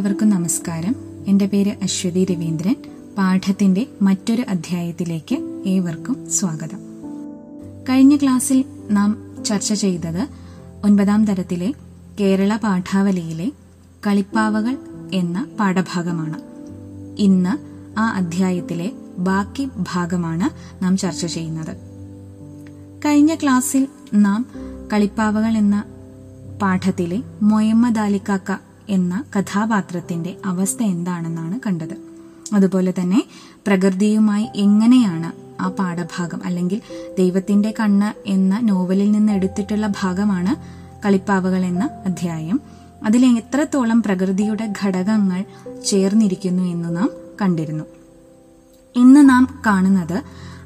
[0.00, 0.96] എല്ലാവർക്കും നമസ്കാരം.
[1.26, 2.76] എന്റെ പേര് അശ്വതി രവീന്ദ്രൻ.
[3.18, 6.78] പാഠത്തിന്റെ മറ്റൊരു അധ്യായത്തിലേക്ക് ഏവർക്കും സ്വാഗതം.
[7.88, 10.28] കഴിഞ്ഞ ക്ലാസ്സിൽ നാം ചർച്ച ചെയ്തത്
[10.84, 11.74] ഒൻപതാം തരത്തിലെ
[12.20, 13.52] കേരള പാഠാവലിയിലെ
[14.06, 14.76] കളിപ്പാവകൾ
[15.12, 16.42] എന്ന പാഠഭാഗമാണ്.
[17.18, 17.58] ഇന്ന്
[17.98, 21.76] ആ അധ്യായത്തിലെ ബാക്കി ഭാഗമാണ് നാം ചർച്ച ചെയ്യുന്നത്.
[23.04, 24.46] കഴിഞ്ഞ ക്ലാസ്സിൽ നാം
[24.92, 25.84] കളിപ്പാവകൾ എന്ന
[26.62, 31.96] പാഠത്തിലെ മൊയമ്മദ് അലിക്കാക്ക എന്ന കഥാപാത്രത്തിന്റെ അവസ്ഥ എന്താണെന്നാണ് കണ്ടത്.
[32.52, 33.24] അതുപോലെ തന്നെ
[33.66, 36.80] പ്രകൃതിയുമായി എങ്ങനെയാണ് ആ പാഠഭാഗം അല്ലെങ്കിൽ
[37.18, 42.60] ദൈവത്തിന്റെ കണ്ണ് എന്ന നോവലിൽ നിന്ന് എടുത്തിട്ടുള്ള ഭാഗമാണ് കളിപ്പാവകൾ എന്ന അധ്യായം.
[43.04, 45.44] അതിൽ എത്രത്തോളം പ്രകൃതിയുടെ ഘടകങ്ങൾ
[45.86, 47.10] ചേർന്നിരിക്കുന്നു എന്ന് നാം
[47.40, 47.84] കണ്ടിരുന്നു.
[48.96, 50.22] ഇന്ന് നാം കാണുന്നത്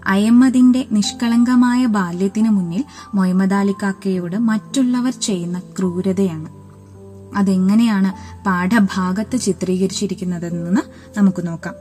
[0.07, 6.54] അയമ്മദിന്റെ നിഷ്കളങ്കമായ ബാല്യത്തിനു മുന്നിൽ മൊയ്മദാലിക്കാക്കയോട് മറ്റുള്ളവർ ചെയ്യുന്ന ക്രൂരതയാണ്.
[7.37, 10.81] അതെങ്ങനെയാണ് പാഠഭാഗത്ത് ചിത്രീകരിച്ചിരിക്കുന്നതെന്ന്
[11.19, 11.75] നമുക്ക് നോക്കാം.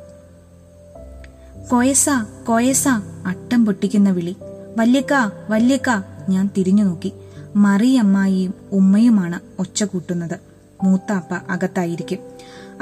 [1.71, 2.09] കോയസ
[2.47, 2.87] കോയസ
[3.25, 4.35] അട്ടം പൊട്ടിക്കുന്ന വിളി.
[4.77, 5.13] വല്യക്ക
[5.49, 5.89] വല്യക്ക
[6.29, 7.13] ഞാൻ തിരിഞ്ഞു നോക്കി.
[7.55, 10.39] മറിയമ്മായിയും ഉമ്മയുമാണ് ഒച്ച കൂട്ടുന്നത്.
[10.83, 12.19] മൂത്താപ്പ അകത്തായിരിക്കും.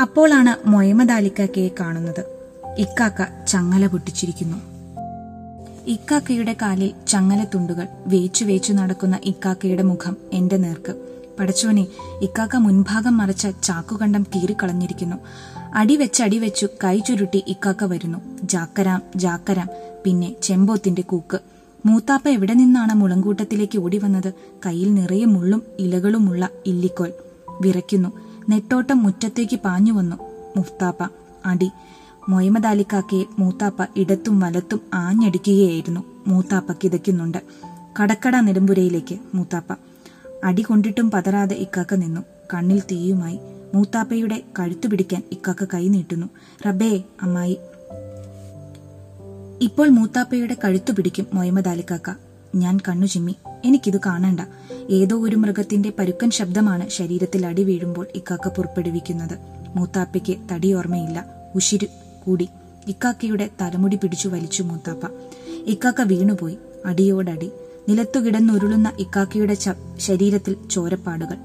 [0.01, 2.25] അപ്പോളാണ് മൊയമദാലിക്കയെ കാണുന്നത്.
[2.77, 4.57] ഇക്കാക്ക ചങ്ങല പൊട്ടിച്ചിരിക്കുന്നു.
[5.87, 11.10] ഇക്കാക്കയുടെ കാലിൽ ചങ്ങല തുണ്ടുകൾ വേച്ചു വേച്ചു നടക്കുന്ന ഇക്കാക്കയുടെ മുഖം എന്റെ നേർക്ക്.
[11.41, 11.87] പടച്ചോനെ
[12.21, 15.15] ഇക്കാക്ക മുൻഭാഗം മറച്ച ചാക്കുകണ്ടം കീറിക്കളഞ്ഞിരിക്കുന്നു.
[15.75, 18.17] അടിവെച്ച് അടിവെച്ചു കൈ ചുരുട്ടി ഇക്കാക്ക വരുന്നു.
[18.43, 19.69] ജാക്കരാം ജാക്കരാം
[20.05, 21.39] പിന്നെ ചെമ്പോത്തിന്റെ കൂക്ക്.
[21.85, 24.33] മൂത്താപ്പ എവിടെ നിന്നാണ് മുളങ്കൂട്ടത്തിലേക്ക് ഓടി വന്നത്
[24.65, 27.13] കയ്യിൽ നിറയെ മുള്ളും ഇലകളുമുള്ള ഇല്ലിക്കോൽ.
[27.61, 28.09] വിറയ്ക്കുന്നു.
[28.49, 30.15] നെട്ടോട്ടം മുറ്റത്തേക്ക് പാഞ്ഞു വന്നു
[30.57, 31.07] മുഫ്താപ്പ
[31.45, 31.71] അടി.
[32.29, 36.03] മൊഹമ്മദ് അലിക്കാക്കയെ മൂത്താപ്പ ഇടത്തും വലത്തും ആഞ്ഞടിക്കുകയായിരുന്നു.
[36.27, 37.37] മൂത്താപ്പ കിതയ്ക്കുന്നുണ്ട്.
[38.01, 39.77] കടക്കട നെടുമ്പുരയിലേക്ക് മൂത്താപ്പ.
[40.43, 42.21] അടി കൊണ്ടിട്ടും പതറാതെ ഇക്കാക്ക നിന്നു.
[42.53, 43.39] കണ്ണിൽ തീയുമായി.
[43.73, 46.27] മൂത്താപ്പയുടെ കഴുത്തു പിടിക്കാൻ ഇക്കാക്ക കൈ നീട്ടുന്നു.
[46.65, 47.57] റബ്ബേ അമ്മായി.
[49.61, 52.15] ഇപ്പോൾ മൂത്താപ്പയുടെ കഴുത്തു പിടിക്കും മൊഹമ്മദ്
[52.55, 53.35] ഞാൻ കണ്ണു ചിമ്മി.
[53.65, 54.39] എനിക്കിത് കാണണ്ട.
[54.89, 59.37] ഏതോ ഒരു മൃഗത്തിന്റെ പരുക്കൻ ശബ്ദമാണ് ശരീരത്തിൽ അടി വീഴുമ്പോൾ ഇക്കാക്ക പുറപ്പെടുവിക്കുന്നത്.
[59.75, 61.25] മൂത്താപ്പയ്ക്ക് തടി ഓർമ്മയില്ല.
[61.55, 61.87] ഉശിരു
[62.25, 62.49] കൂടി.
[62.87, 65.01] ഇക്കാക്കയുടെ തലമുടി പിടിച്ചു വലിച്ചു മൂത്താപ്പ.
[65.65, 66.57] ഇക്കാക്ക വീണുപോയി.
[66.85, 67.51] അടിയോടടി.
[67.89, 69.57] നിലത്തു കിടന്നുരുളുന്ന ഇക്കാക്കയുടെ
[69.97, 71.37] ശരീരത്തിൽ ചോരപ്പാടുകൾ.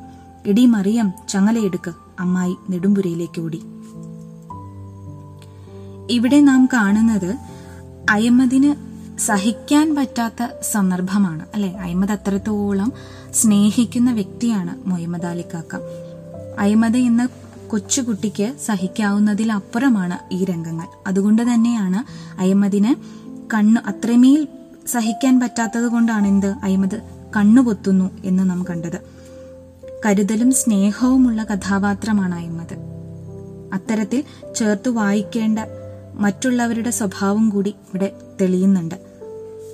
[0.46, 3.62] ഇടി മറിയം ചങ്ങലയെടുക്ക് അമ്മായി നെടുമ്പുരയിലേക്ക് ഓടി
[6.10, 7.36] ഇവിടെ നാം കാണുന്നത്
[8.10, 8.86] അയമ്മതിന്
[9.18, 11.46] സഹിക്കാൻ പറ്റാത്ത സന്ദർഭമാണ്.
[11.54, 11.70] അല്ലെ?
[11.72, 12.92] അയമ്മദ് അത്രത്തോളം
[13.34, 15.76] സ്നേഹിക്കുന്ന വ്യക്തിയാണ് മൊഹമ്മദ് അലിക്കാക്ക
[16.58, 17.28] അയമ്മദ് എന്ന
[17.68, 20.86] കൊച്ചുകുട്ടിക്ക് സഹിക്കാവുന്നതിലപ്പുറമാണ് ഈ രംഗങ്ങൾ.
[21.06, 22.94] അതുകൊണ്ട് തന്നെയാണ് അയമ്മദിന്
[23.54, 24.48] കണ്ണു അത്രമേൽ
[24.86, 26.54] സഹിക്കാൻ പറ്റാത്തത് കൊണ്ടാണ് എന്ത്?
[26.62, 27.00] അയമദ്
[27.36, 29.00] കണ്ണുപൊത്തുന്നു എന്ന് നാം കണ്ടത്.
[30.06, 32.76] കരുതലും സ്നേഹവുമുള്ള കഥാപാത്രമാണ് അയമദ്
[33.72, 35.58] അത്തരത്തിൽ ചേർത്ത് വായിക്കേണ്ട
[36.14, 38.94] മറ്റുള്ളവരുടെ സ്വഭാവം കൂടി ഇവിടെ തെളിയുന്നുണ്ട്.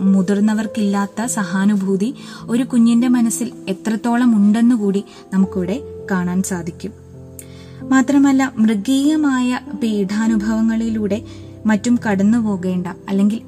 [0.00, 5.80] മുതിർന്നവർക്കില്ലാത്ത സഹാനുഭൂതി ഒരു കുഞ്ഞിന്റെ മനസ്സിൽ എത്രത്തോളം ഉണ്ടെന്നു കൂടി നമുക്കിവിടെ
[6.10, 6.92] കാണാൻ സാധിക്കും.
[7.82, 11.22] മാത്രമല്ല മൃഗീയമായ പീഠാനുഭവങ്ങളിലൂടെ
[11.66, 13.42] മറ്റും കടന്നു പോകേണ്ട അല്ലെങ്കിൽ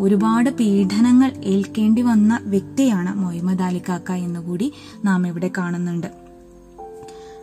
[0.00, 4.72] ഒരുപാട് പീഡനങ്ങൾ ഏൽക്കേണ്ടി വന്ന വ്യക്തിയാണ് മൊഹമ്മദ് അലി കാക്ക എന്നുകൂടി
[5.04, 6.06] നാം ഇവിടെ കാണുന്നുണ്ട്.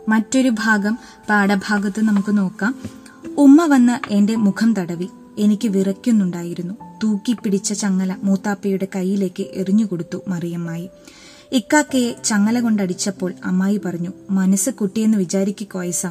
[0.08, 2.74] മറ്റൊരു ഭാഗം പാഠഭാഗത്ത് നമുക്ക് നോക്കാം.
[3.38, 5.08] ഉമ്മ വന്ന് എന്റെ മുഖം തടവി.
[5.38, 6.74] എനിക്ക് വിറയ്ക്കുന്നുണ്ടായിരുന്നു.
[7.02, 10.88] തൂക്കിപ്പിടിച്ച ചങ്ങല മൂത്താപ്പയുടെ കയ്യിലേക്ക് എറിഞ്ഞുകൊടുത്തു മറിയമ്മായി.
[11.52, 16.06] ഇക്കാക്കയെ ചങ്ങല കൊണ്ടടിച്ചപ്പോൾ അമ്മായി പറഞ്ഞു മനസ്സ് കുട്ടിയെന്ന് വിചാരിക്ക് കോയസ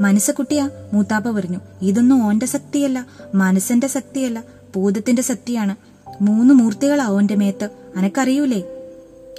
[0.00, 1.60] മനസ്സ് കുട്ടിയാ മൂത്താപ്പ പറഞ്ഞു.
[1.82, 4.42] ഇതൊന്നും ഓന്റെ ശക്തിയല്ല മനസ്സിന്റെ ശക്തിയല്ല
[4.76, 5.76] ഭൂതത്തിന്റെ ശക്തിയാണ്.
[6.22, 7.70] മൂന്ന് മൂർത്തികളാ ഓന്റെ മേത്ത്.
[7.96, 8.62] അനക്കറിയൂലേ?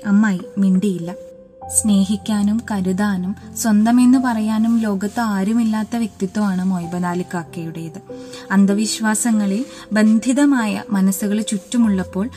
[0.06, 1.16] അമ്മായി മിണ്ടിയില്ല.
[1.82, 8.02] സ്നേഹിക്കാനും കരുതാനും സ്വന്തമെന്ന് പറയാനും ലോകത്ത് ആരുമില്ലാത്ത വ്യക്തിത്വമാണ് മൊയ്ബനാലി കാക്കയുടേത്
[8.52, 12.30] അന്ധവിശ്വാസങ്ങളിൽ ബന്ധിതമായ മനസ്സുകൾ ചുറ്റുമുള്ളപ്പോൾ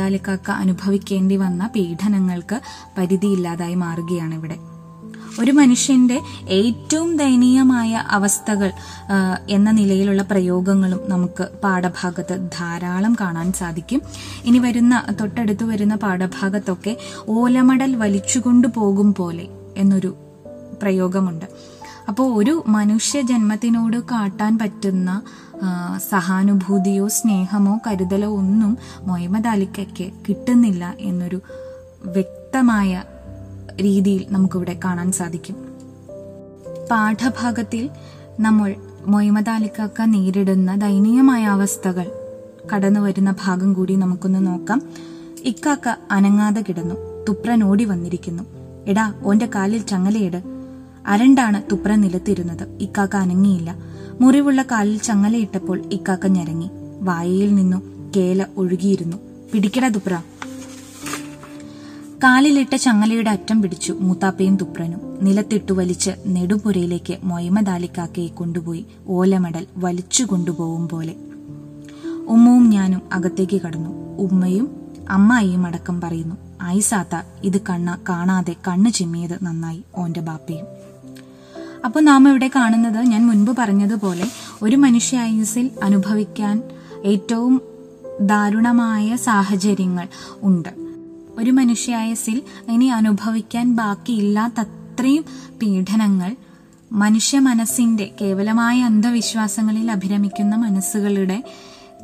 [0.00, 2.60] അലി കാക്ക അനുഭവിക്കേണ്ടി വന്ന പീഡനങ്ങൾക്ക്
[2.98, 4.56] പരിധിയില്ലാതായി മാറുകയാണ് ഇവിടെ
[5.38, 8.72] ഒരു മനുഷ്യന്റെ ഏറ്റവും ദയനീയമായ അവസ്ഥകൾ
[9.48, 14.02] എന്ന നിലയിലുള്ള പ്രയോഗങ്ങളും നമുക്ക് പാഠഭാഗത്ത് ധാരാളം കാണാൻ സാധിക്കും.
[14.44, 16.96] ഇനി വരുന്ന തൊട്ടടുത്ത് വരുന്ന പാഠഭാഗത്തൊക്കെ
[17.28, 19.46] ഓലമടൽ വലിച്ചുകൊണ്ടു പോകും പോലെ
[19.76, 20.16] എന്നൊരു
[20.82, 21.44] പ്രയോഗമുണ്ട്.
[22.08, 25.22] അപ്പോൾ ഒരു മനുഷ്യ ജന്മത്തിനോട് കാട്ടാൻ പറ്റുന്ന
[26.10, 31.40] സഹാനുഭൂതിയോ സ്നേഹമോ കരുതലോ ഒന്നും മൊയ്മദാലിക്കയ്ക്ക് കിട്ടുന്നില്ല എന്നൊരു
[32.04, 33.02] വ്യക്തമായ
[33.80, 35.56] രീതിയിൽ നമുക്കിവിടെ കാണാൻ സാധിക്കും.
[36.90, 37.90] പാഠഭാഗത്തിൽ
[38.40, 38.74] നമ്മൾ
[39.06, 42.12] മൊയ്മദാലിക്കാക്ക നേരിടുന്ന ദയനീയമായ അവസ്ഥകൾ
[42.74, 44.82] കടന്നു വരുന്ന ഭാഗം കൂടി നമുക്കൊന്ന് നോക്കാം.
[45.44, 46.94] ഇക്കാക്ക അനങ്ങാതെ കിടന്നു.
[47.28, 48.42] തുപ്രൻ ഓടി വന്നിരിക്കുന്നു.
[48.86, 50.42] എടാ ഓന്റെ കാലിൽ ചങ്ങലയിട്.
[51.06, 52.78] അരണ്ടാണ് തുപ്ര നിലത്തിരുന്നത്.
[52.80, 53.76] ഇക്കാക്ക അനങ്ങിയില്ല.
[54.20, 56.70] മുറിവുള്ള കാലിൽ ചങ്ങലയിട്ടപ്പോൾ ഇക്കാക്ക ഞരങ്ങി.
[57.00, 59.16] വായയിൽ നിന്നു കേല ഒഴുകിയിരുന്നു.
[59.52, 60.22] പിടിക്കടാ തുപ്ര.
[62.24, 70.88] കാലിലിട്ട ചങ്ങലയുടെ അറ്റം പിടിച്ചു മൂത്താപ്പയും തുപ്രനും നിലത്തിട്ടു വലിച്ച് നെടുപുരയിലേക്ക് മൊയ്മദ് അലിക്കാക്കയെ കൊണ്ടുപോയി ഓലമടൽ വലിച്ചു കൊണ്ടുപോകും
[70.88, 71.14] പോലെ.
[72.28, 74.16] ഉമ്മവും ഞാനും അകത്തേക്ക് കടന്നു.
[74.18, 74.70] ഉമ്മയും
[75.10, 80.66] അമ്മായിയും അടക്കം പറയുന്നു ഐസാത്ത ഇത് കണ്ണ കാണാതെ കണ്ണു ചിമ്മിയത് നന്നായി ഓന്റെ ബാപ്പയും.
[81.84, 84.26] അപ്പോൾ നാം ഇവിടെ കാണുന്നത് ഞാൻ മുൻപ് പറഞ്ഞതുപോലെ
[84.62, 86.62] ഒരു മനുഷ്യ ആയുസിൽ അനുഭവിക്കാൻ
[87.04, 87.60] ഏറ്റവും
[88.20, 90.08] ദാരുണമായ സാഹചര്യങ്ങൾ
[90.42, 90.79] ഉണ്ട്.
[91.38, 95.24] ഒരു മനുഷ്യായസിൽ ഇനി അനുഭവിക്കാൻ ബാക്കിയില്ലാത്തത്രയും
[95.62, 96.36] പീഡനങ്ങൾ.
[96.92, 101.42] മനുഷ്യ മനസ്സിന്റെ കേവലമായ അന്ധവിശ്വാസങ്ങളിൽ അഭിരമിക്കുന്ന മനസ്സുകളുടെ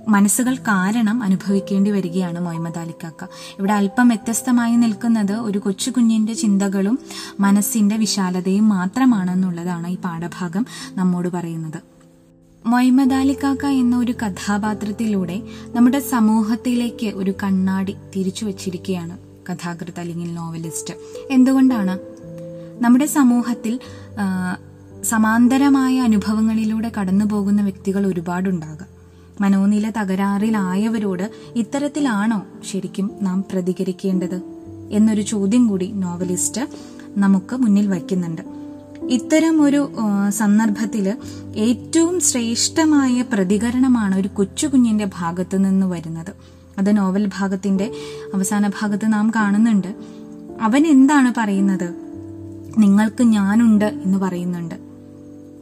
[0.08, 3.24] മനസ്സുകൾ കാരണം അനുഭവിക്കേണ്ടി വരികയാണ് മൊഹമ്മദ് അലിക്കാക്ക
[3.58, 6.98] ഇവിടെ അല്പം വ്യത്യസ്തമായി നിൽക്കുന്നത് ഒരു കൊച്ചു കുഞ്ഞിന്റെ ചിന്തകളും
[7.40, 11.95] മനസ്സിന്റെ വിശാലതയും മാത്രമാണെന്നുള്ളതാണ് ഈ പാഠഭാഗം നമ്മോട് പറയുന്നത്.
[12.66, 19.18] മൊയ്മദ് അലിക്കാക്ക എന്ന ഒരു കഥാപാത്രത്തിലൂടെ നമ്മുടെ സമൂഹത്തിലേക്ക് ഒരു കണ്ണാടി തിരിച്ചു വച്ചിരിക്കുകയാണ്
[19.50, 20.94] കഥാകൃത്ത് അല്ലെങ്കിൽ നോവലിസ്റ്റ്.
[21.30, 21.98] എന്തുകൊണ്ടാണ്?
[22.84, 23.80] നമ്മുടെ സമൂഹത്തിൽ
[25.02, 28.88] സമാന്തരമായ അനുഭവങ്ങളിലൂടെ കടന്നു പോകുന്ന വ്യക്തികൾ ഒരുപാടുണ്ടാകാം.
[29.40, 32.42] മനോനില തകരാറിലായവരോട് ഇത്തരത്തിലാണോ
[32.72, 34.40] ശരിക്കും നാം പ്രതികരിക്കേണ്ടത്?
[34.90, 36.60] എന്നൊരു ചോദ്യം കൂടി നോവലിസ്റ്റ്
[37.16, 38.65] നമുക്ക് മുന്നിൽ വയ്ക്കുന്നുണ്ട്.
[39.10, 39.90] ഇത്തരം ഒരു
[40.28, 41.16] സന്ദർഭത്തിൽ
[41.56, 46.32] ഏറ്റവും ശ്രേഷ്ഠമായ പ്രതികരണമാണ് ഒരു കൊച്ചു കുഞ്ഞിന്റെ ഭാഗത്ത് നിന്ന് വരുന്നത്.
[46.78, 47.92] അത് നോവൽ ഭാഗത്തിന്റെ
[48.34, 49.94] അവസാന ഭാഗത്ത് നാം കാണുന്നുണ്ട്.
[50.60, 51.94] അവൻ എന്താണ് പറയുന്നത്?
[52.78, 54.74] നിങ്ങൾക്ക് ഞാനുണ്ട് എന്ന് പറയുന്നുണ്ട്.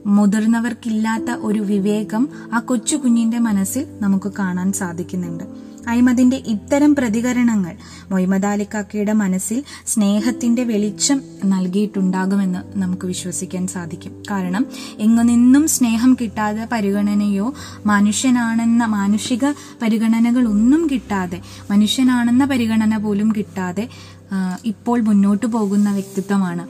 [0.07, 5.64] മുതിർന്നവർക്കില്ലാത്ത ഒരു വിവേകം ആ കൊച്ചു കുഞ്ഞിന്റെ മനസ്സിൽ നമുക്ക് കാണാൻ സാധിക്കുന്നുണ്ട്.
[5.89, 7.77] അഴിമതിന്റെ ഇത്തരം പ്രതികരണങ്ങൾ
[8.11, 14.23] മൊയ്മദ് അലിക്കാക്കയുടെ മനസ്സിൽ സ്നേഹത്തിന്റെ വെളിച്ചം നൽകിയിട്ടുണ്ടാകുമെന്ന് നമുക്ക് വിശ്വസിക്കാൻ സാധിക്കും.
[14.31, 14.67] കാരണം
[14.99, 17.55] എങ്ങു നിന്നും സ്നേഹം കിട്ടാതെ പരിഗണനയോ
[17.87, 19.45] മനുഷ്യനാണെന്ന മാനുഷിക
[19.83, 21.41] പരിഗണനകൾ ഒന്നും കിട്ടാതെ
[21.71, 23.89] മനുഷ്യനാണെന്ന പരിഗണന പോലും കിട്ടാതെ
[24.65, 26.69] ഇപ്പോൾ മുന്നോട്ടു പോകുന്ന വ്യക്തിത്വമാണ്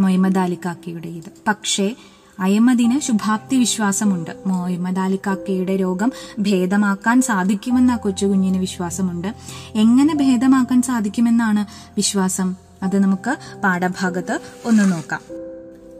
[0.00, 1.94] മൊയ്മദ് അലിക്കാക്കയുടേത് പക്ഷേ
[2.40, 9.34] അയമദിന് ശുഭാപ്തി വിശ്വാസമുണ്ട് മൊഹമ്മദ് അലിക്കാക്കയുടെ രോഗം ഭേദമാക്കാൻ സാധിക്കുമെന്ന കൊച്ചുകുഞ്ഞിന് വിശ്വാസമുണ്ട്.
[9.74, 12.54] എങ്ങനെ ഭേദമാക്കാൻ സാധിക്കുമെന്നാണ് വിശ്വാസം?
[12.82, 15.20] അത് നമുക്ക് പാഠഭാഗത്ത് ഒന്ന് നോക്കാം.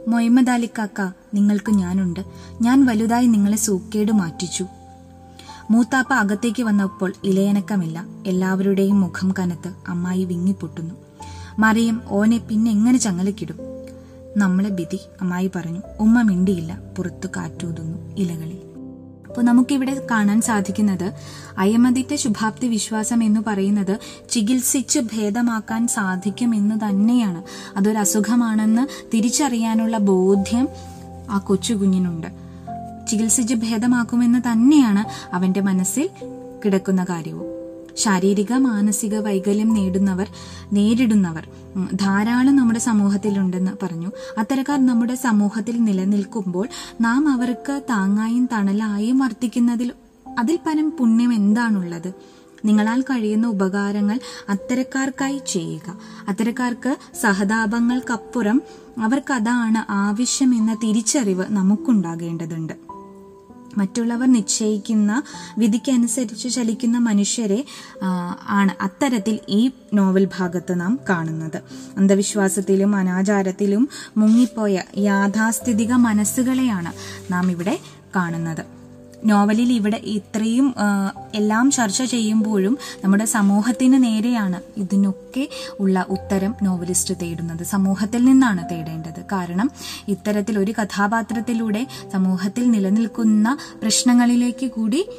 [0.07, 1.01] മൊഹമ്മദ് അലിക്കാക്ക
[1.33, 2.19] നിങ്ങൾക്ക് ഞാനുണ്ട്.
[2.61, 4.65] ഞാൻ വലുതായി നിങ്ങളെ സൂക്കേട് മാറ്റിച്ചു.
[5.71, 8.05] മൂത്താപ്പ അകത്തേക്ക് വന്നപ്പോൾ ഇലയനക്കമില്ല.
[8.27, 10.95] എല്ലാവരുടെയും മുഖം കനത്ത് അമ്മായി വിങ്ങിപ്പൊട്ടുന്നു.
[11.59, 13.68] മറിയം ഓനെ പിന്നെ എങ്ങനെ ചങ്ങലക്കിടും?
[14.37, 18.61] നമ്മളെ ബിതി അമ്മായി പറഞ്ഞു ഉമ്മ മിണ്ടിയില്ല പുറത്തു കാറ്റൂതുന്നു ഇലകളിൽ.
[19.27, 21.13] അപ്പോൾ നമുക്കിവിടെ കാണാൻ സാധിക്കുന്നത്
[21.57, 23.99] അയമതിന്റെ ശുഭാപ്തി വിശ്വാസം എന്ന് പറയുന്നത്
[24.29, 27.43] ചികിത്സിച്ച് ഭേദമാക്കാൻ സാധിക്കുമെന്ന് തന്നെയാണ്.
[27.77, 30.67] അതൊരു അസുഖമാണെന്ന് തിരിച്ചറിയാനുള്ള ബോധ്യം
[31.29, 32.27] ആ കൊച്ചു കുഞ്ഞിനുണ്ട്.
[33.07, 36.09] ചികിത്സിച്ച് ഭേദമാക്കുമെന്ന് തന്നെയാണ് അവന്റെ മനസ്സിൽ
[36.65, 37.58] കിടക്കുന്ന കാര്യവും.
[37.99, 40.27] ശാരീരിക മാനസിക വൈകല്യം നേടുന്നവർ
[40.73, 41.49] നേരിടുന്നവർ
[41.93, 44.11] ധാരാളം നമ്മുടെ സമൂഹത്തിലുണ്ടെന്ന് പറഞ്ഞു.
[44.37, 46.67] അത്തരക്കാർ നമ്മുടെ സമൂഹത്തിൽ നിലനിൽക്കുമ്പോൾ
[47.01, 49.91] നാം അവർക്ക് താങ്ങായും തണലായും വർത്തിക്കുന്നതിൽ
[50.39, 52.13] അതിൽ പരം പുണ്യം എന്താണുള്ളത്?
[52.65, 55.97] നിങ്ങളാൽ കഴിയുന്ന ഉപകാരങ്ങൾ അത്തരക്കാർക്കായി ചെയ്യുക.
[56.27, 58.61] അത്തരക്കാർക്ക് സഹതാപങ്ങൾക്കപ്പുറം
[58.97, 62.88] അവർക്കതാണ് ആവശ്യമെന്ന തിരിച്ചറിവ് നമുക്കുണ്ടാകേണ്ടതുണ്ട്.
[63.77, 65.23] മറ്റുള്ളവർ നിശ്ചയിക്കുന്ന
[65.57, 67.65] വിധിക്കനുസരിച്ച് ചലിക്കുന്ന മനുഷ്യരെ
[68.49, 71.61] ആണ് അത്തരത്തിൽ ഈ നോവൽ ഭാഗത്ത് നാം കാണുന്നത്.
[71.97, 76.93] അന്ധവിശ്വാസത്തിലും അനാചാരത്തിലും മുങ്ങിപ്പോയ യാഥാസ്ഥിതിക മനസ്സുകളെയാണ്
[77.31, 77.79] നാം ഇവിടെ
[78.15, 78.78] കാണുന്നത്.
[79.25, 80.75] നോവലിൽ ഇവിടെ ഇത്രയും
[81.35, 85.49] എല്ലാം ചർച്ച ചെയ്യുമ്പോഴും നമ്മുടെ സമൂഹത്തിന് നേരെയാണ് ഇതിനൊക്കെ
[85.79, 87.63] ഉള്ള ഉത്തരം നോവലിസ്റ്റ് തേടുന്നത്.
[87.63, 89.25] സമൂഹത്തിൽ നിന്നാണ് തേടേണ്ടത്.
[89.31, 89.71] കാരണം
[90.07, 95.09] ഇത്തരത്തിൽ ഒരു കഥാപാത്രത്തിലൂടെ സമൂഹത്തിൽ നിലനിൽക്കുന്ന പ്രശ്നങ്ങളിലേക്ക് കൂടി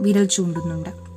[0.00, 1.13] വിരൽ ചൂണ്ടുന്നുണ്ട്.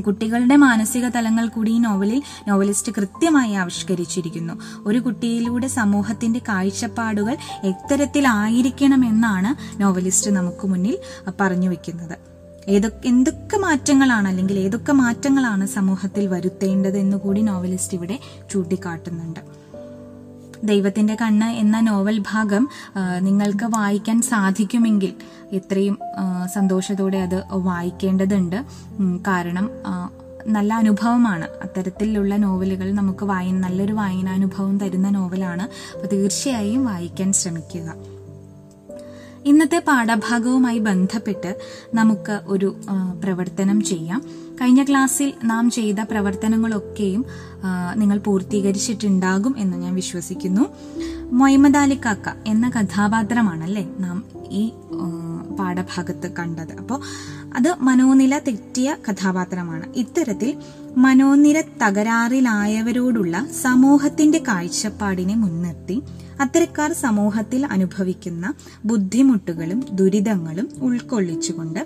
[0.00, 4.52] കുട്ടികളുടെ മാനസിക തലങ്ങൾ കൂടി ഈ നോവലിൽ നോവലിസ്റ്റ് കൃത്യമായി ആവിഷ്കരിച്ചിരിക്കുന്നു.
[4.86, 10.98] ഒരു കുട്ടിയിലൂടെ സമൂഹത്തിന്റെ കാഴ്ചപ്പാടുകൾ എത്തരത്തിലായിരിക്കണമെന്നാണ് നോവലിസ്റ്റ് നമുക്ക് മുന്നിൽ
[11.40, 12.18] പറഞ്ഞു വെക്കുന്നത്.
[12.68, 18.18] ഏതൊക്കെ എന്തൊക്കെ മാറ്റങ്ങളാണ് അല്ലെങ്കിൽ ഏതൊക്കെ മാറ്റങ്ങളാണ് സമൂഹത്തിൽ വരുത്തേണ്ടത് എന്ന് കൂടി നോവലിസ്റ്റ് ഇവിടെ
[18.50, 19.40] ചൂണ്ടിക്കാട്ടുന്നുണ്ട്.
[20.64, 22.68] ദൈവത്തിന്റെ കണ്ണ് എന്ന നോവൽ ഭാഗം
[23.20, 25.14] നിങ്ങൾക്ക് വായിക്കാൻ സാധിക്കുമെങ്കിൽ
[25.52, 28.64] എത്രയും ആ, സന്തോഷത്തോടെ അത് വായിക്കേണ്ടതുണ്ട്.
[29.26, 29.70] കാരണം
[30.46, 31.44] നല്ല അനുഭവമാണ്.
[31.44, 35.62] അത്തരത്തിലുള്ള നോവലുകൾ നമുക്ക് വായന നല്ലൊരു വായനാനുഭവം തരുന്ന നോവലാണ്.
[35.62, 37.94] അപ്പോൾ തീർച്ചയായും വായിക്കാൻ ശ്രമിക്കുക.
[39.44, 41.58] ഇന്നത്തെ പാഠഭാഗവുമായി ബന്ധപ്പെട്ട്
[41.94, 42.76] നമുക്ക് ഒരു
[43.24, 44.22] പ്രവർത്തനം ചെയ്യാം.
[44.60, 47.24] കഴിഞ്ഞ ക്ലാസ്സിൽ നാം ചെയ്ത പ്രവർത്തനങ്ങളൊക്കെയും
[47.94, 50.64] നിങ്ങൾ പൂർത്തീകരിച്ചിട്ടുണ്ടാകും എന്ന് ഞാൻ വിശ്വസിക്കുന്നു.
[51.32, 54.72] മൊയ്മദാലിക്കാക്ക കാക്ക എന്ന കഥാപാത്രമാണല്ലേ നാം ഈ
[55.58, 56.72] പാഠഭാഗത്ത് കണ്ടത്.
[56.72, 57.00] അപ്പോൾ
[57.56, 59.86] അത് മനോനില തെറ്റിയ കഥാപാത്രമാണ്.
[59.96, 60.50] ഇത്തരത്തിൽ
[60.96, 66.02] മനോനില തകരാറിലായവരോടുള്ള സമൂഹത്തിന്റെ കാഴ്ചപ്പാടിനെ മുൻനിർത്തി
[66.40, 71.80] അത്തരക്കാർ സമൂഹത്തിൽ അനുഭവിക്കുന്ന ബുദ്ധിമുട്ടുകളും ദുരിതങ്ങളും ഉൾക്കൊള്ളിച്ചുകൊണ്ട്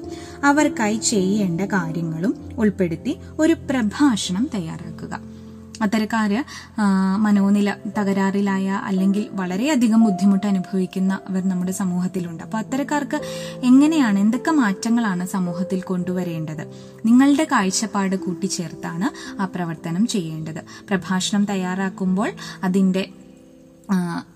[0.45, 5.32] അവർക്കായി ചെയ്യേണ്ട കാര്യങ്ങളും ഉൾപ്പെടുത്തി ഒരു പ്രഭാഷണം തയ്യാറാക്കുക.
[5.81, 6.45] അത്തരക്കാര്
[6.79, 6.85] ആ,
[7.17, 12.43] മനോനില തകരാറിലായ അല്ലെങ്കിൽ വളരെയധികം ബുദ്ധിമുട്ട് അനുഭവിക്കുന്നവർ നമ്മുടെ സമൂഹത്തിലുണ്ട്.
[12.43, 13.19] അപ്പോൾ അത്തരക്കാർക്ക്
[13.64, 16.64] എങ്ങനെയാണ് എന്തൊക്കെ മാറ്റങ്ങളാണ് സമൂഹത്തിൽ കൊണ്ടുവരേണ്ടത്?
[17.07, 19.09] നിങ്ങളുടെ കാഴ്ചപ്പാട് കൂട്ടിച്ചേർത്താണ്
[19.43, 20.61] ആ പ്രവർത്തനം ചെയ്യേണ്ടത്.
[20.88, 22.33] പ്രഭാഷണം തയ്യാറാക്കുമ്പോൾ
[22.64, 23.05] അതിന്റെ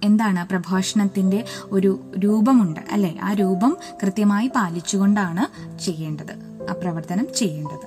[0.03, 3.19] എന്താണ് പ്രഭാഷണത്തിന്റെ ഒരു രൂപമുണ്ട് അല്ലെ?
[3.23, 5.45] ആ രൂപം കൃത്യമായി പാലിച്ചുകൊണ്ടാണ്
[5.79, 6.35] ചെയ്യേണ്ടത്
[6.71, 7.87] ആ പ്രവർത്തനം ചെയ്യേണ്ടത്.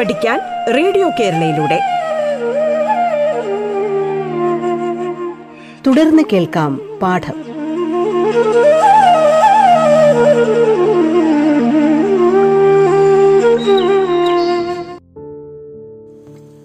[0.00, 0.40] പഠിക്കാൻ
[0.76, 1.80] റേഡിയോ കേരളയിലൂടെ.
[5.86, 7.34] തുടർന്ന് കേൾക്കാം പാഠം.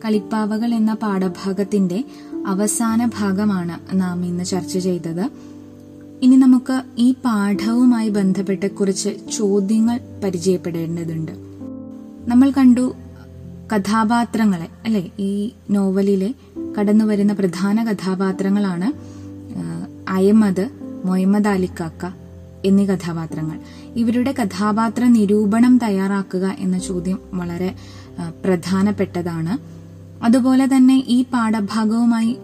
[0.05, 2.03] കളിപ്പാവകൾ എന്ന പാഠഭാഗത്തിന്റെ
[2.47, 5.29] അവസാന ഭാഗമാണ് നാം ഇന്ന് ചർച്ച ചെയ്തത്.
[6.21, 11.31] ഇനി നമുക്ക് ഈ പാഠവുമായി ബന്ധപ്പെട്ട കുറച്ച് ചോദ്യങ്ങൾ പരിചയപ്പെടേണ്ടതുണ്ട്.
[12.27, 12.93] നമ്മൾ കണ്ടു
[13.73, 16.33] കഥാപാത്രങ്ങളെ അല്ലെ ഈ നോവലിലെ
[16.79, 18.87] കടന്നു വരുന്ന പ്രധാന കഥാപാത്രങ്ങളാണ്
[20.09, 20.69] അയമദ്
[21.05, 22.05] മൊഹമ്മദ് അലിക്കാക്ക
[22.65, 23.59] എന്നീ കഥാപാത്രങ്ങൾ.
[23.95, 27.75] ഇവരുടെ കഥാപാത്ര നിരൂപണം തയ്യാറാക്കുക എന്ന ചോദ്യം വളരെ
[28.45, 29.53] പ്രധാനപ്പെട്ടതാണ്.
[30.23, 32.37] അതുപോലെ തന്നെ ഈ പാഠഭാഗവുമായി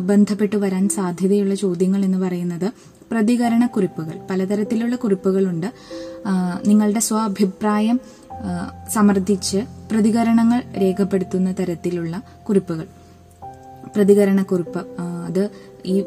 [0.00, 2.72] ബന്ധപ്പെട്ട് വരാൻ സാധ്യതയുള്ള ചോദ്യങ്ങൾ എന്ന് പറയുന്നത്
[3.12, 5.68] പ്രതികരണ കുറിപ്പുകൾ പലതരത്തിലുള്ള കുറിപ്പുകളുണ്ട്.
[6.66, 8.00] നിങ്ങളുടെ സ്വാഭിപ്രായം
[8.92, 9.58] സമർത്ഥിച്ച്
[9.90, 12.86] പ്രതികരണങ്ങൾ രേഖപ്പെടുത്തുന്ന തരത്തിലുള്ള കുറിപ്പുകൾ.
[13.96, 14.80] പ്രതികരണ കുറിപ്പ്
[15.28, 15.50] അത്
[15.86, 16.00] ഈ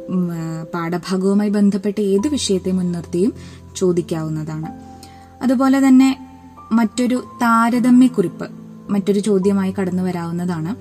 [0.74, 3.34] പാഠഭാഗവുമായി ബന്ധപ്പെട്ട് ഏത് വിഷയത്തെ മുൻനിർത്തിയും
[3.76, 4.70] ചോദിക്കാവുന്നതാണ്.
[5.44, 6.10] അതുപോലെ തന്നെ
[6.72, 8.48] മറ്റൊരു താരതമ്യക്കുറിപ്പ്
[8.94, 10.72] മറ്റൊരു ചോദ്യമായി കടന്നു വരാവുന്നതാണ്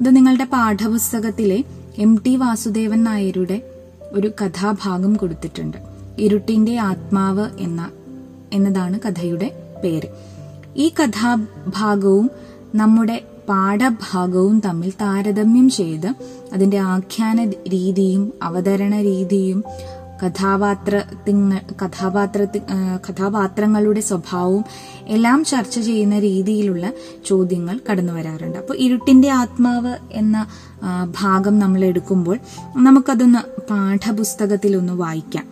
[0.00, 1.64] ഇത് നിങ്ങളുടെ പാഠപുസ്തകത്തിലെ
[1.98, 3.73] എം ടി വാസുദേവൻ നായരുടെ
[4.14, 5.76] ഒരു കഥാഭാഗം കൊടുത്തിട്ടുണ്ട്.
[6.18, 7.90] ഇരുട്ടിന്റെ ആത്മാവ് എന്ന
[8.52, 9.50] എന്നതാണ് കഥയുടെ
[9.84, 10.08] പേര്.
[10.76, 12.30] ഈ കഥാഭാഗവും
[12.74, 16.14] നമ്മുടെ പാഠഭാഗവും തമ്മിൽ താരതമ്യം ചെയ്ത്
[16.52, 19.64] അതിന്റെ ആഖ്യാന രീതിയും അവതരണ രീതിയും
[20.22, 21.02] കഥാപാത്ര
[22.70, 24.64] ആ, കഥാപാത്രങ്ങളുടെ സ്വഭാവവും
[25.06, 26.92] എല്ലാം ചർച്ച ചെയ്യുന്ന രീതിയിലുള്ള
[27.24, 28.58] ചോദ്യങ്ങൾ കടന്നു വരാറുണ്ട്.
[28.58, 30.46] അപ്പോൾ ഇരുട്ടിന്റെ ആത്മാവ് എന്ന
[31.20, 32.38] ഭാഗം നമ്മൾ എടുക്കുമ്പോൾ
[32.76, 35.44] നമുക്കതൊന്ന് പാഠപുസ്തകത്തിലൊന്ന് വായിക്കാം.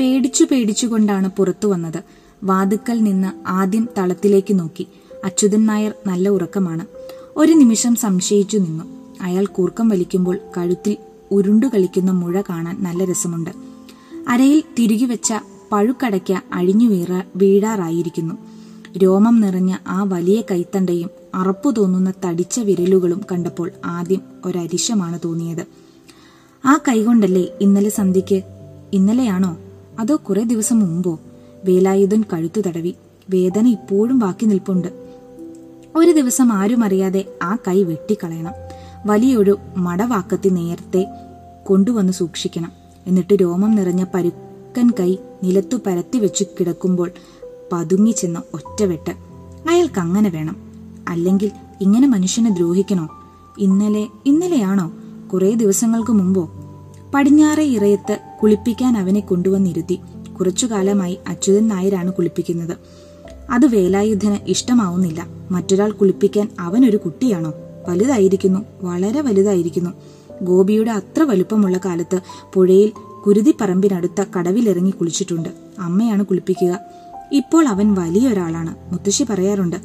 [0.00, 2.02] പേടിച്ചു പേടിച്ചുകൊണ്ടാണ് പുറത്തു വന്നത്.
[2.44, 4.86] വാതുക്കൽ നിന്ന് ആദ്യം തളത്തിലേക്ക് നോക്കി.
[5.24, 6.86] അച്യുതൻ നായർ നല്ല ഉറക്കമാണ്.
[7.36, 8.84] ഒരു നിമിഷം സംശയിച്ചു നിന്നു.
[9.20, 13.50] അയാൾ കൂർക്കം വലിക്കുമ്പോൾ കഴുത്തിൽ ഉരുണ്ടു കളിക്കുന്ന മുഴ കാണാൻ നല്ല രസമുണ്ട്.
[14.28, 15.34] അരയിൽ തിരുകി വെച്ച
[15.72, 18.34] പഴുക്കടയ്ക്ക അഴിഞ്ഞു വീറ വീഴാറായിരിക്കുന്നു.
[18.98, 25.66] രോമം നിറഞ്ഞ ആ വലിയ കൈത്തണ്ടയും അറപ്പു തോന്നുന്ന തടിച്ച വിരലുകളും കണ്ടപ്പോൾ ആദ്യം ഒരരിശമാണ് തോന്നിയത്.
[26.64, 28.42] ആ കൈകൊണ്ടല്ലേ ഇന്നലെ സന്ധ്യയ്ക്ക്
[28.92, 29.56] ഇന്നലെയാണോ?
[29.98, 31.20] അതോ കുറെ ദിവസം മുമ്പോ?
[31.64, 32.94] വേലായുധൻ കഴുത്തു തടവി.
[33.30, 34.88] വേദന ഇപ്പോഴും ബാക്കി നിൽപ്പുണ്ട്.
[35.96, 38.52] ഒരു ദിവസം ആരും അറിയാതെ ആ കൈ വെട്ടിക്കളയണം.
[39.08, 41.06] വലിയൊരു മടവാക്കത്തി നേരത്തെ
[41.66, 42.72] കൊണ്ടുവന്ന് സൂക്ഷിക്കണം.
[43.06, 47.10] എന്നിട്ട് രോമം നിറഞ്ഞ പരുക്കൻ കൈ നിലത്തു പരത്തി വെച്ചു കിടക്കുമ്പോൾ
[47.72, 49.10] പതുങ്ങി ചെന്ന ഒറ്റവെട്ട്.
[49.70, 50.56] അയാൾക്ക് അങ്ങനെ വേണം.
[51.08, 51.50] അല്ലെങ്കിൽ
[51.80, 53.08] ഇങ്ങനെ മനുഷ്യനെ ദ്രോഹിക്കണോ?
[53.58, 54.92] ഇന്നലെ ഇന്നലെയാണോ?
[55.32, 56.50] കുറേ ദിവസങ്ങൾക്ക് മുമ്പോ?
[57.14, 59.98] പടിഞ്ഞാറെ ഇറയത്ത് കുളിപ്പിക്കാൻ അവനെ കൊണ്ടുവന്നിരുത്തി.
[60.40, 62.76] കുറച്ചു കാലമായി അച്യുതൻ നായരാണ് കുളിപ്പിക്കുന്നത്.
[63.50, 65.26] അത് വേലായുധന് ഇഷ്ടമാവുന്നില്ല.
[65.50, 67.52] മറ്റൊരാൾ കുളിപ്പിക്കാൻ അവനൊരു കുട്ടിയാണോ?
[67.88, 68.64] വലുതായിരിക്കുന്നു.
[68.82, 69.90] വളരെ വലുതായിരിക്കുന്നു.
[70.42, 72.20] ഗോപിയുടെ അത്ര വലുപ്പമുള്ള കാലത്ത്
[72.54, 72.92] പുഴയിൽ
[73.26, 75.48] കുരുതിപ്പറമ്പിനടുത്ത കടവിലിറങ്ങി കുളിച്ചിട്ടുണ്ട്.
[75.78, 76.80] അമ്മയാണ് കുളിപ്പിക്കുക.
[77.32, 79.76] ഇപ്പോൾ അവൻ വലിയ ഒരാളാണ് മുത്തശ്ശി പറയാറുണ്ട്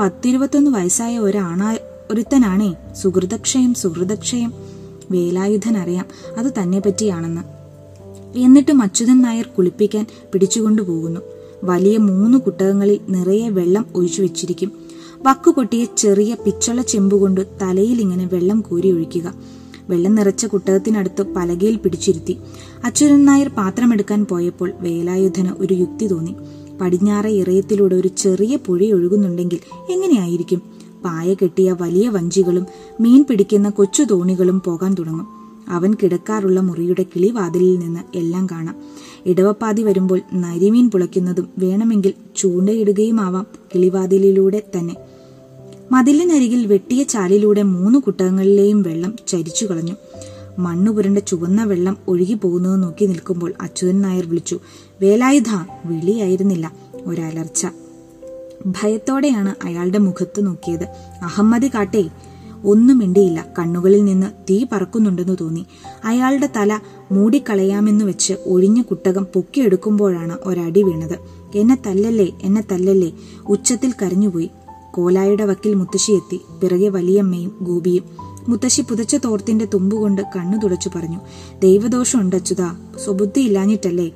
[0.00, 1.76] പത്തിരുപത്തൊന്ന് വയസ്സായ ഒരാണാ
[2.10, 2.74] ഒരുത്തനാണേ.
[3.02, 4.52] സുഹൃതക്ഷയം സുഹൃതക്ഷയം
[5.10, 6.06] വേലായുധൻ അറിയാം.
[6.38, 7.42] അത് തന്നെ പറ്റിയാണെന്ന്.
[8.38, 11.20] എന്നിട്ടും അച്യുതൻ നായർ കുളിപ്പിക്കാൻ പിടിച്ചുകൊണ്ടുപോകുന്നു.
[11.64, 14.81] വലിയ മൂന്ന് കുട്ടകങ്ങളിൽ നിറയെ വെള്ളം ഒഴിച്ചു വെച്ചിരിക്കും.
[15.26, 19.34] വക്കുപൊട്ടിയ ചെറിയ പിച്ചള ചെമ്പുകൊണ്ട് തലയിൽ ഇങ്ങനെ വെള്ളം കോരി ഒഴിക്കുക.
[19.88, 22.36] വെള്ളം നിറച്ച കുട്ടകത്തിനടുത്ത് പലകയിൽ പിടിച്ചിരുത്തി.
[22.84, 26.34] അച്യുതൻ നായർ പാത്രമെടുക്കാൻ പോയപ്പോൾ വേലായുധന് ഒരു യുക്തി തോന്നി.
[26.80, 29.58] പടിഞ്ഞാറ ഇറയത്തിലൂടെ ഒരു ചെറിയ പുഴ ഒഴുകുന്നുണ്ടെങ്കിൽ
[29.92, 30.62] എങ്ങനെയായിരിക്കും?
[31.04, 32.66] പായ കെട്ടിയ വലിയ വഞ്ചികളും
[33.00, 35.26] മീൻ പിടിക്കുന്ന കൊച്ചു തോണികളും പോകാൻ തുടങ്ങും.
[35.68, 38.76] അവൻ കിടക്കാറുള്ള മുറിയുടെ കിളിവാതിലിൽ നിന്ന് എല്ലാം കാണാം.
[39.26, 44.96] ഇടവപ്പാതി വരുമ്പോൾ നരിമീൻ പുളയ്ക്കുന്നതും വേണമെങ്കിൽ ചൂണ്ടയിടുകയും ആവാം കിളിവാതിലിലൂടെ തന്നെ.
[45.92, 49.94] മതിലിനരികിൽ വെട്ടിയ ചാലിലൂടെ മൂന്ന് കുട്ടകങ്ങളിലെയും വെള്ളം ചരിച്ചു കളഞ്ഞു.
[50.58, 54.60] മണ്ണു പുരണ്ട ചുവന്ന വെള്ളം ഒഴുകി പോകുന്നത് നോക്കി നിൽക്കുമ്പോൾ അച്യുതൻ നായർ വിളിച്ചു
[55.02, 55.48] വേലായുധ
[55.84, 56.72] വിളിയായിരുന്നില്ല.
[57.06, 57.66] ഒരലർച്ച.
[58.66, 60.84] ഭയത്തോടെയാണ് അയാളുടെ മുഖത്ത് നോക്കിയത്.
[61.22, 62.10] അഹമ്മദി കാട്ടേ
[62.64, 63.46] ഒന്നും മിണ്ടിയില്ല.
[63.58, 65.66] കണ്ണുകളിൽ നിന്ന് തീ പറക്കുന്നുണ്ടെന്ന് തോന്നി.
[66.04, 66.80] അയാളുടെ തല
[67.12, 71.18] മൂടിക്കളയാമെന്ന് വെച്ച് ഒഴിഞ്ഞ കുട്ടകം പൊക്കിയെടുക്കുമ്പോഴാണ് ഒരടി വീണത്.
[71.54, 73.12] എന്നെ തല്ലല്ലേ എന്നെ തല്ലല്ലേ.
[73.46, 74.50] ഉച്ചത്തിൽ കരഞ്ഞുപോയി.
[74.94, 76.40] കോലായുടെ വക്കിൽ മുത്തശ്ശി എത്തി.
[76.62, 78.04] പിറകെ വലിയമ്മയും ഗോപിയും.
[78.48, 81.20] മുത്തശ്ശി പുതച്ച തോർത്തിന്റെ തുമ്പുകൊണ്ട് കണ്ണു തുടച്ചു പറഞ്ഞു
[81.62, 82.76] ദൈവദോഷമുണ്ട് അച്യുതാ.
[83.04, 84.10] സ്വബുദ്ധി ഇല്ലാഞ്ഞിട്ടല്ലേ?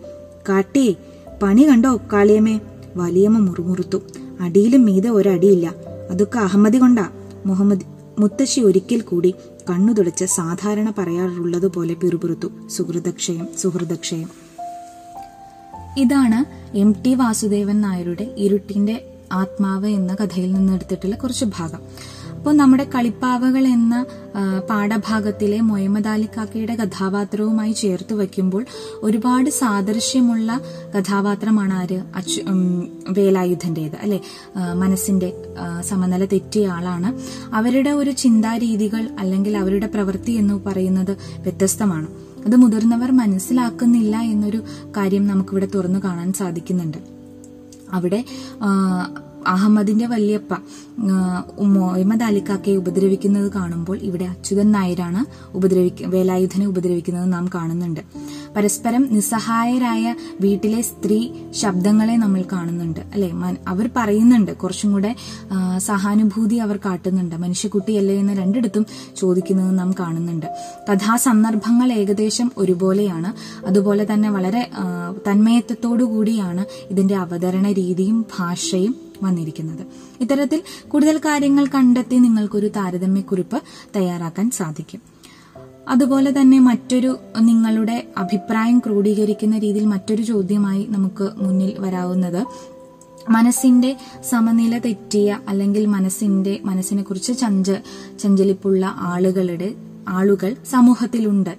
[0.49, 0.97] കാട്ടേ
[1.43, 2.61] പണി കണ്ടോ കാളിയമ്മേ?
[2.97, 3.99] വലിയമ്മ മുറുമുറുത്തു
[4.41, 5.75] അടിയിലും മീതെ ഒരടിയില്ല.
[6.11, 7.09] അതൊക്കെ അഹമ്മതി കൊണ്ടാ.
[7.47, 7.81] മുഹമ്മദ്
[8.19, 9.35] മുത്തശ്ശി ഒരിക്കൽ കൂടി
[9.71, 14.29] കണ്ണു തുടച്ച് സാധാരണ പറയാറുള്ളതുപോലെ പിറുപിറുത്തു സുഹൃതക്ഷയം സുഹൃതക്ഷയം
[15.97, 21.81] ഇതാണ് എം ടി വാസുദേവൻ നായരുടെ ഇരുട്ടിന്റെ ആത്മാവ് എന്ന കഥയിൽ നിന്ന് എടുത്തിട്ടുള്ള കുറച്ച് ഭാഗം.
[22.37, 24.07] അപ്പോൾ നമ്മുടെ കളിപ്പാവകൾ എന്ന
[24.71, 28.65] പാഠഭാഗത്തിലെ മൊഹമ്മദ് കഥാപാത്രവുമായി ചേർത്ത് വയ്ക്കുമ്പോൾ
[28.97, 30.61] ഒരുപാട് സാദൃശ്യമുള്ള
[30.99, 32.03] കഥാപാത്രമാണ് ആര്?
[32.17, 32.43] അച്ചു
[33.09, 34.21] വേലായുധന്റേത് അല്ലെ?
[34.75, 35.33] മനസ്സിന്റെ
[35.81, 37.11] സമനില തെറ്റിയ ആളാണ്.
[37.55, 42.07] അവരുടെ ഒരു ചിന്താരീതികൾ അല്ലെങ്കിൽ അവരുടെ പ്രവൃത്തി എന്ന് പറയുന്നത് വ്യത്യസ്തമാണ്.
[42.47, 44.63] അത് മുതിർന്നവർ മനസ്സിലാക്കുന്നില്ല എന്നൊരു
[44.97, 47.16] കാര്യം നമുക്കിവിടെ തുറന്നു കാണാൻ സാധിക്കുന്നുണ്ട്.
[47.93, 48.25] അവിടെ
[49.47, 50.55] അഹമ്മദിന്റെ വല്യപ്പ
[51.63, 58.01] മൊഹമ്മദ് അലിക്കാക്കയെ ഉപദ്രവിക്കുന്നത് കാണുമ്പോൾ ഇവിടെ അച്യുതൻ നായരാണ് ഉപദ്രവിക്ക വേലായുധനെ ഉപദ്രവിക്കുന്നത് നാം കാണുന്നുണ്ട്.
[58.57, 63.31] പരസ്പരം നിസ്സഹായരായ വീട്ടിലെ സ്ത്രീ ശബ്ദങ്ങളെ നമ്മൾ കാണുന്നുണ്ട് അല്ലെ?
[63.69, 65.17] അവർ പറയുന്നുണ്ട് കുറച്ചും കൂടെ
[65.79, 67.35] സഹാനുഭൂതി അവർ കാട്ടുന്നുണ്ട്.
[67.37, 70.47] മനുഷ്യക്കുട്ടിയല്ലേ എന്ന് രണ്ടിടത്തും ചോദിക്കുന്നത് നാം കാണുന്നുണ്ട്.
[70.93, 73.31] കഥാസന്ദർഭങ്ങൾ ഏകദേശം ഒരുപോലെയാണ്.
[73.67, 74.71] അതുപോലെ തന്നെ വളരെ
[75.29, 79.87] തന്മയത്വത്തോടു കൂടിയാണ് ഇതിന്റെ അവതരണ രീതിയും ഭാഷയും വന്നിരിക്കുന്നത്.
[80.21, 83.63] ഇത്തരത്തിൽ കൂടുതൽ കാര്യങ്ങൾ കണ്ടെത്തി നിങ്ങൾക്കൊരു താരതമ്യക്കുറിപ്പ്
[83.97, 85.16] തയ്യാറാക്കാൻ സാധിക്കും.
[85.89, 92.47] അതുപോലെ തന്നെ മറ്റൊരു നിങ്ങളുടെ അഭിപ്രായം ക്രോഡീകരിക്കുന്ന രീതിയിൽ മറ്റൊരു ചോദ്യമായി നമുക്ക് മുന്നിൽ വരാവുന്നത്.
[93.31, 93.97] മനസ്സിന്റെ
[94.31, 97.73] സമനില തെറ്റിയ അല്ലെങ്കിൽ മനസ്സിന്റെ മനസ്സിനെ കുറിച്ച് ചഞ്ച
[98.19, 99.75] ചഞ്ചലിപ്പുള്ള ആളുകളുടെ
[100.09, 101.57] ആളുകൾ സമൂഹത്തിലുണ്ട്.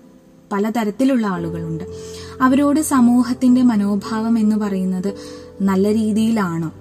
[0.52, 1.84] പലതരത്തിലുള്ള ആളുകളുണ്ട്.
[2.42, 5.14] അവരോട് സമൂഹത്തിന്റെ മനോഭാവം എന്ന് പറയുന്നത്
[5.62, 6.72] നല്ല രീതിയിലാണോ?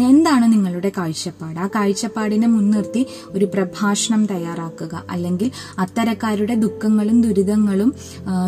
[0.00, 1.58] എന്താണ് നിങ്ങളുടെ കാഴ്ചപ്പാട്?
[1.58, 5.04] ആ കാഴ്ചപ്പാടിനെ മുൻനിർത്തി ഒരു പ്രഭാഷണം തയ്യാറാക്കുക.
[5.10, 7.94] അല്ലെങ്കിൽ അത്തരക്കാരുടെ ദുഃഖങ്ങളും ദുരിതങ്ങളും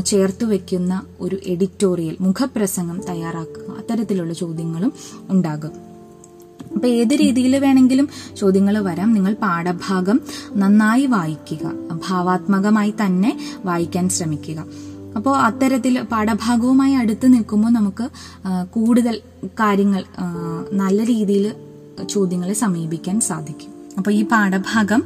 [0.06, 3.70] ചേർത്തു വെക്കുന്ന ഒരു എഡിറ്റോറിയൽ മുഖപ്രസംഗം തയ്യാറാക്കുക.
[3.78, 4.92] അത്തരത്തിലുള്ള ചോദ്യങ്ങളും
[5.28, 5.70] ഉണ്ടാകും.
[6.74, 9.12] അപ്പൊ ഏത് രീതിയിൽ വേണമെങ്കിലും ചോദ്യങ്ങൾ വരാം.
[9.12, 10.20] നിങ്ങൾ പാഠഭാഗം
[10.56, 11.72] നന്നായി വായിക്കുക.
[12.08, 14.64] ഭാവാത്മകമായി തന്നെ വായിക്കാൻ ശ്രമിക്കുക.
[15.16, 18.06] അപ്പോൾ അത്തരത്തിൽ പാഠഭാഗവുമായി അടുത്ത് നിൽക്കുമ്പോൾ നമുക്ക്
[18.70, 19.20] കൂടുതൽ
[19.60, 20.04] കാര്യങ്ങൾ
[20.72, 21.54] നല്ല രീതിയിൽ
[22.10, 23.70] ചോദ്യങ്ങളെ സമീപിക്കാൻ സാധിക്കും.
[23.98, 25.02] അപ്പോൾ ഈ പാഠഭാഗം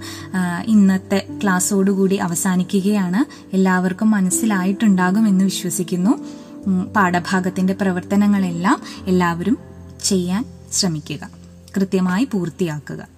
[0.67, 3.21] ഇന്നത്തെ ക്ലാസ്സോടുകൂടി അവസാനിക്കുകയാണ്.
[3.55, 6.13] എല്ലാവർക്കും മനസ്സിലായിട്ടുണ്ടാകും എന്ന് വിശ്വസിക്കുന്നു.
[6.97, 9.59] പാഠഭാഗത്തിന്റെ പ്രവർത്തനങ്ങളെല്ലാം എല്ലാവരും
[10.05, 11.31] ചെയ്യാൻ ശ്രമിക്കുക.
[11.77, 13.18] കൃത്യമായി പൂർത്തിയാക്കുക.